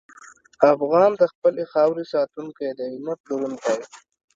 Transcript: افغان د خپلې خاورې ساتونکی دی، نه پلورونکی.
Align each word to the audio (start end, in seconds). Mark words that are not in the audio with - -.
افغان 0.73 1.11
د 1.21 1.23
خپلې 1.33 1.63
خاورې 1.71 2.03
ساتونکی 2.13 2.69
دی، 2.79 2.91
نه 3.05 3.13
پلورونکی. 3.21 3.79